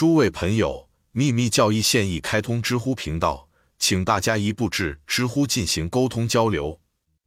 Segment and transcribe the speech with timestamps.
[0.00, 6.80] 诸位朋友，秘密教义现已开通知乎频道，请大家一步至知乎进行沟通交流。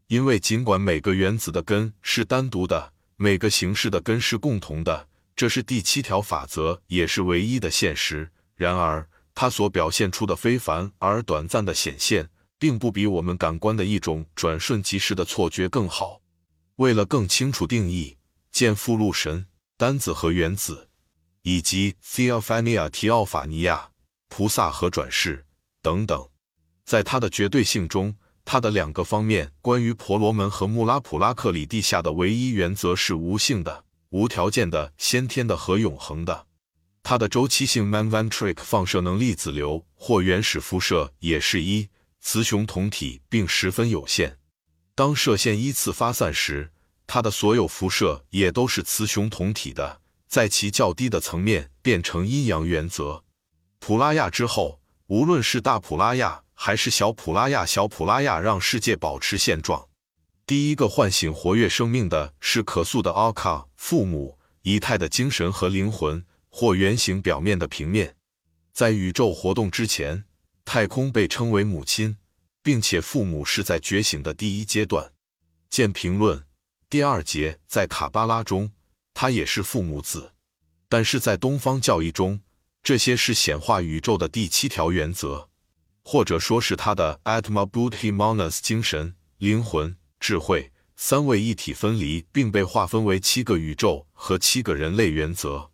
[0.07, 8.31] 因为尽管每个原子的根是单独的，每个形式的根是共同的，这是第七条法则，也是唯一的现实。
[8.55, 12.27] 然而，它所表现出的非凡而短暂的显现，
[12.57, 16.21] 并不比我们感官的一种转瞬即逝的错觉更好。
[16.77, 18.17] 为了更清楚定义，
[18.51, 19.45] 见附录神、
[19.77, 20.89] 单子和原子，
[21.43, 23.91] 以及 Theophania 提奥法尼亚、
[24.27, 25.45] 菩萨和转世
[25.81, 26.27] 等等。
[26.83, 36.47] 在它的绝对性中，它的两个方面关于婆罗门和穆拉普拉克里地下的唯一原则是无性的、无条件的、先天的和永恒的。
[37.03, 41.89] 它的周期性 m a n v a n t r i c 放射能粒子流或原始辐射也是一
[42.21, 44.37] 雌雄同体，并十分有限。
[44.95, 46.71] 当射线依次发散时，
[47.05, 49.99] 它的所有辐射也都是雌雄同体的，
[50.33, 53.23] 在其较低的层面变成阴阳原则。
[53.77, 59.87] 普拉亚之后，无论是大普拉亚还是小普拉亚，小普拉亚让世界保持现状。
[60.47, 66.25] 第一个唤醒活跃生命的是可塑的阿卡父母，以太的精神和灵魂。
[66.49, 68.15] 或圆形表面的平面，
[68.71, 70.25] 在宇宙活动之前，
[70.63, 72.17] 太空被称为母亲，
[72.61, 75.13] 并且父母是在觉醒的第一阶段。
[75.71, 76.43] 见评论
[76.91, 78.71] 第二节，在卡巴拉中，
[79.13, 80.33] 它也是父母子，
[80.89, 82.41] 但是在东方教义中，
[82.81, 85.49] 这些是显化宇宙的第七条原则，
[86.03, 95.71] 或者说是它的 Atma Buddhi Manas 精神、灵魂、智慧三位一体分离，并被划分为七个宇宙和七个人类原则。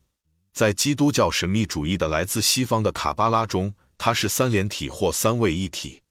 [0.53, 6.01] 在基督教神秘主义的来自西方的卡巴拉中，它是三连体或三位一体，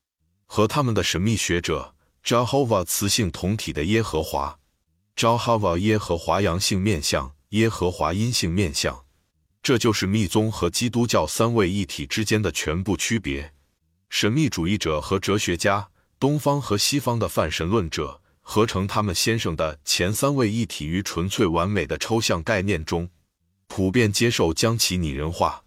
[0.47, 4.58] 和他们的神秘学者 Jehovah 雌性同体的耶和华
[5.19, 9.05] Jehovah 耶和华阳性面相，耶和华阴性面相。
[9.61, 13.52] 这就是密宗和基督教三位一体之间的全部区别。
[14.08, 15.89] 神秘主义者和哲学家，
[16.20, 23.11] 东方和西方的泛神论者，合成他们先生的前三位一体于纯粹完美的抽象概念中。
[23.67, 25.64] 普遍接受将其拟人化。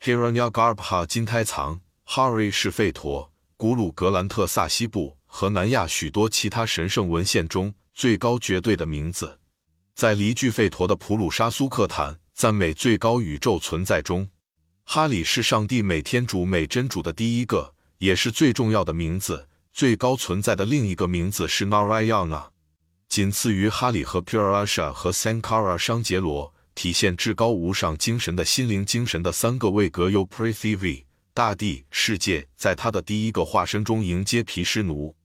[0.00, 9.38] Hiranyagarbha 金胎藏，Hari 是吠陀，古鲁格兰特萨西部和南亚许多其他神圣文献中最高绝对的名字。
[9.94, 14.28] 在离句吠陀的普鲁沙苏克坦赞美最高宇宙存在中，
[14.84, 19.48] 哈里是上帝每天主每真主的第一个，也是最重要的名字。
[19.72, 22.48] 最高存在的另一个名字是 Narayana，
[23.08, 26.52] 仅次于哈里和 Purasha 和 Sankara 商杰罗。
[26.74, 35.16] 体现至高无上精神的心灵精神的三个位格由 Prithivi 大地世界在他的第一个化身中迎接毗湿奴，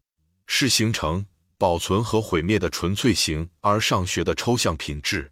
[0.47, 1.25] 是形成、
[1.61, 5.31] 保存和毁灭的纯粹型而上学的抽象品质，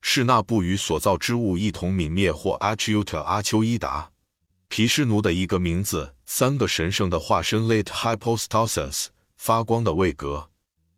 [0.00, 4.12] 是那不与所造之物一同泯灭或 Achyuta 阿丘伊达
[4.68, 6.14] 毗湿奴的一个名字。
[6.26, 10.48] 三个神圣的化身 Late Hypostasis 发光的位格。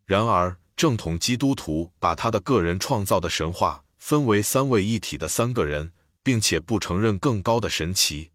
[0.05, 3.83] 然而，正统基督徒把他的个人创造的神话。
[3.97, 5.91] 分为三位一体的三个人，
[6.23, 8.31] 并且不承认更高的神奇。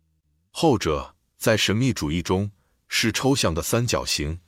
[0.49, 2.51] 后者在神秘主义中
[2.87, 4.39] 是抽象的三角形，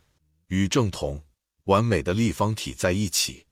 [0.47, 1.23] 与正统
[1.65, 3.45] 完美的立方体在一起。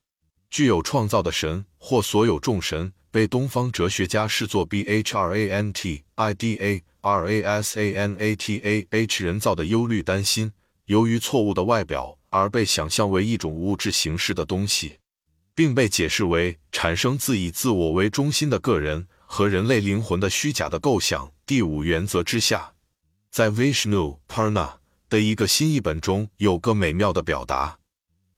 [0.50, 10.52] 具有创造的神或所有众神被东方哲学家视作 Bhrant Ida Rasanatah 人造的忧虑担心，
[10.86, 14.98] 由于错误的外表而被想象为一种物质形式的东西。
[15.54, 21.32] 并被解释为产生自以自我为中心的个人和人类灵魂的虚假的构想。
[21.46, 22.74] 第五原则之下，
[23.30, 24.76] 在 Vishnu Parna
[25.10, 27.78] 的一个新译本中有个美妙的表达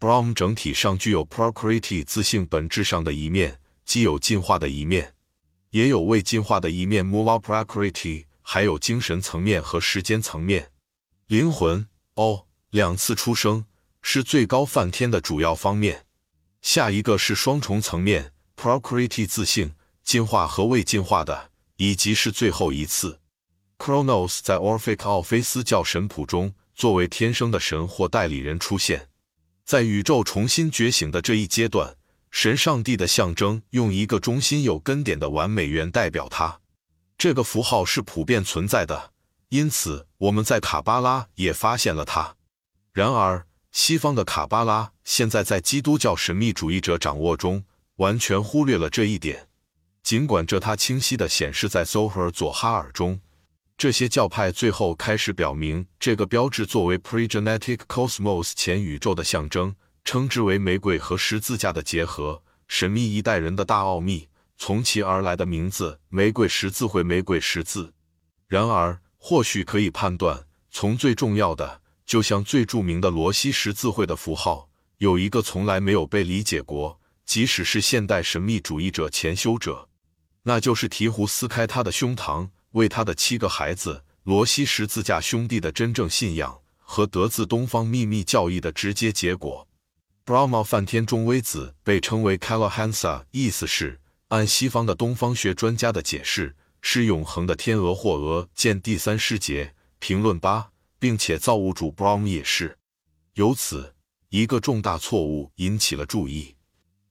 [0.04, 5.14] Brom 整体上具有 Prakriti 自性本质上的一面，既有进化的一面，
[5.70, 10.72] 也有未进化的一面，Mova Prakriti，还有精神层面和时间层面。
[11.28, 13.64] 灵魂哦，两次出生
[14.02, 16.06] 是最高梵天的主要方面。
[16.62, 23.22] 下一个是双重层面，Prakriti 自性进化和未进化的，以及是最后一次
[23.78, 29.08] ，Chronos 在 Orphic 奥菲斯教神谱中作为天生的神或代理人出现，
[29.66, 31.96] 在宇宙重新觉醒的这一阶段，
[32.32, 36.60] 神上帝的象征用一个中心有根点的完美圆代表它，
[37.18, 39.12] 这个符号是普遍存在的，
[39.50, 42.36] 因此我们在卡巴拉也发现了它。
[42.92, 43.46] 然而。
[43.76, 47.64] 西方的卡巴拉现在在基督教神秘主义者掌握中，
[47.96, 49.48] 完全忽略了这一点。
[50.04, 53.20] 尽管这它清晰地显示在 Zohar 左哈尔中，
[53.78, 59.76] 这些教派最后开始表明这个标志作为 Pregenetic Cosmos 前宇宙的象征，
[60.06, 67.94] 称之为玫瑰和十字架的结合，神秘一代人的大奥秘，从其而来的名字“玫瑰十字会”玫瑰十字。
[68.48, 74.70] 然而，或许可以判断，从最重要的，就像最著名的罗西十字会的符号，
[75.00, 79.90] 有一个从来没有被理解过，即使是现代神秘主义者前修者，
[80.44, 89.68] 那就是鹈鹕撕开他的胸膛，为他的七个孩子罗西十字架兄弟的真正信仰和得自东方秘密教义的直接结果。
[90.26, 94.00] Brahma 梵天中微子被称为 Kalahansa，意思是
[94.30, 98.48] 按西方的东方学专家的解释是永恒的天鹅或鹅。
[98.56, 102.78] 见第三诗节评论八，并且造物主 Brahm 也是。
[103.34, 103.96] 由此，
[104.30, 106.56] 一个重大错误引起了注意。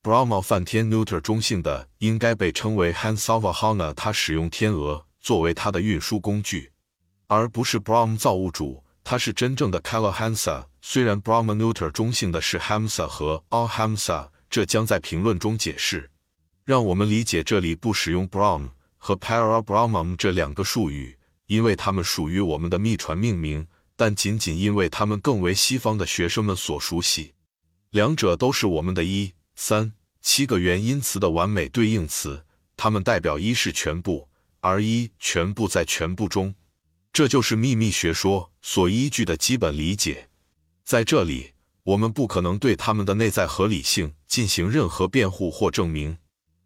[0.01, 6.73] Brahma 梵天 Neuter 中性的应该被称为 Hansavahana，他使用天鹅作为他的运输工具，
[7.27, 8.83] 而不是 Brahm 造物主。
[9.05, 10.65] 他是真正的 Kalahansa。
[10.81, 16.11] 虽然 Brahmanuter 中性的是 Hamsa 和 Ahamsa，这将在评论中解释。
[16.65, 21.17] 让我们理解这里不使用 Brahm 和 Parabrahman 这两个术语，
[21.47, 23.65] 因为它们属于我们的秘传命名，
[23.95, 27.33] 但仅仅因为它们更为西方的学生们所熟悉。
[27.91, 32.45] 两者都是我们的一三七个元音词的完美对应词，
[32.75, 34.27] 它们代表一是全部，
[34.63, 36.55] 而一全部在全部中。
[37.11, 40.29] 这就是秘密学说所依据的基本理解。
[40.85, 41.51] 在这里，
[41.83, 46.17] 我们不可能对他们的内在合理性进行任何辩护或证明。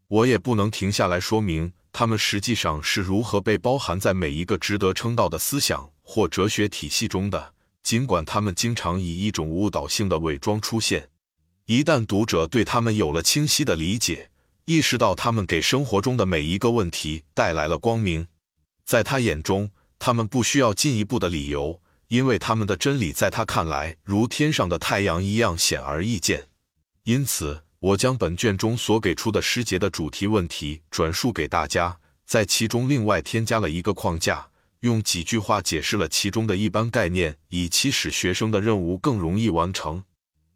[0.07, 11.09] 我也不能停下来说明他们实际上是如何被包含在每一个值得称道的思想或哲学体系中的，尽管他们经常以一种误导性的伪装出现。
[11.65, 14.29] 一旦读者对他们有了清晰的理解，
[14.67, 18.27] 意识到他们给生活中的每一个问题带来了光明，
[18.83, 21.81] 在他眼中，他们不需要进一步的理由。
[22.09, 26.47] 因为他们的真理在他看来如天上的太阳一样显而易见，
[27.03, 34.49] 因此我将本卷中所给出的诗节的主题问题转述给大家，在其中另外添加了一个框架，
[34.81, 40.03] 用几句话解释了其中的一般概念，以期使学生的任务更容易完成。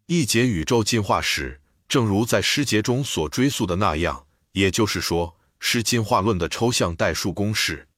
[0.08, 1.61] 一节宇宙进化史，
[1.92, 7.90] 正如在诗节中所追溯的那样，也就是说，是进化论的抽象代数公式。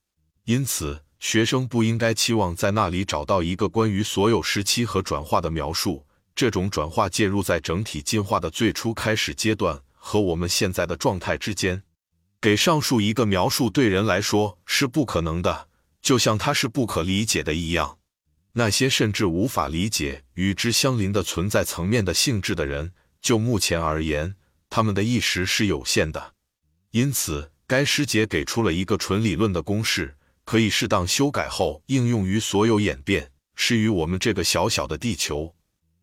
[0.46, 1.04] 因此。
[1.20, 6.06] 学生不应该期望在那里找到一个关于所有时期和转化的描述。
[6.36, 11.82] 这种转化介入在整体进化的最初开始阶段和我们现在的状态之间。
[12.42, 15.70] 给上述一个描述对人来说是不可能的，
[16.02, 18.00] 就像它是不可理解的一样。
[18.52, 22.92] 那些甚至无法理解与之相邻的存在层面的性质的人，
[23.24, 24.36] 就目前而言，
[24.70, 26.36] 他们的意识是有限的。
[26.92, 30.16] 因此，该师节给出了一个纯理论的公式。
[30.46, 35.56] 可以适当修改后应用于所有演变，是与我们这个小小的地球，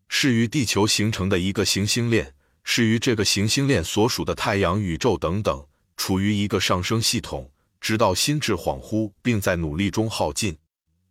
[0.07, 2.33] 是于地球形成的一个行星链，
[2.63, 10.57] 是于这个行星链所属的太阳、宇宙等等，处于一个上升系统，直到心智恍惚并在努力中耗尽。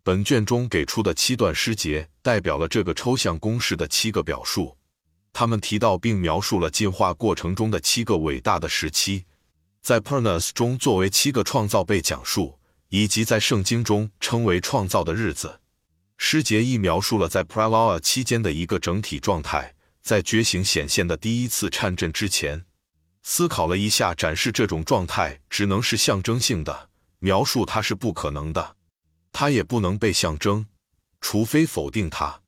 [0.02, 4.76] 本卷中给出的七段诗节代表了这个抽象公式的七个表述，
[5.32, 9.24] 他们提到并描述了进化过程中的七个伟大的时期，
[9.82, 12.58] 在 Pernus 中作为七个创造被讲述。
[12.92, 15.60] 以及在圣经中称为创造的日子，
[16.16, 22.64] 诗节亦描述了在 Praloa 期间的一个整体状态，在觉醒显现的第一次颤震之前。
[23.22, 26.90] 思考了一下，展示这种状态只能是象征性的，
[27.20, 28.74] 描述它是不可能的，
[29.30, 30.66] 它也不能被象征，
[31.20, 32.40] 除非否定它，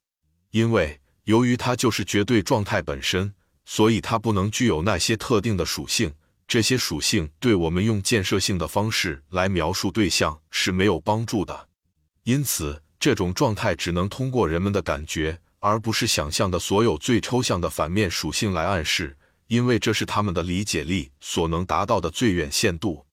[0.51, 6.13] 因为由于它就是绝对状态本身，所以它不能具有那些特定的属性。
[6.49, 11.69] 这些属性对我们用建设性的方式来描述对象是没有帮助的，
[12.25, 23.07] 因此这种状态只能通过人们的感觉，而不是想象的所有最抽象的反面属性来暗示，因为这是他们的理解力所能达到的最远限度。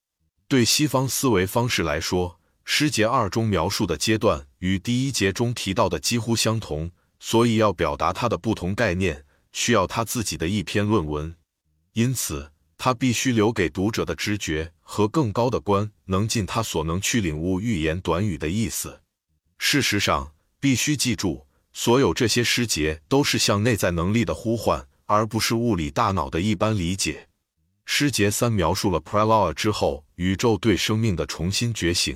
[0.47, 11.35] 对西方思维方式来说，诗节二中描述的阶段与第一节中提到的几乎相同，所以要表达他的不同概念，需要他自己的一篇论文。
[11.93, 12.51] 因此。
[12.81, 19.01] 他必须留给读者的直觉和更高的观，能尽他所能去领悟寓言短语的意思。
[19.57, 27.27] 事实上，必须记住，所有这些诗节都是向内在能力的呼唤，而不是物理大脑的一般理解。
[27.83, 32.15] 诗节三描述了 Praloa 之后宇宙对生命的重新觉醒。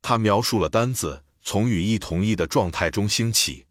[0.00, 3.66] 它描述了单子从与一同意的状态中兴起，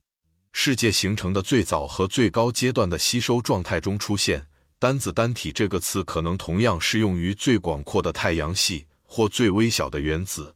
[0.52, 4.48] 世界形成的最早和最高阶段的吸收状态中出现。
[4.82, 10.56] 单子单体这个词可能同样适用于最广阔的太阳系或最微小的原子。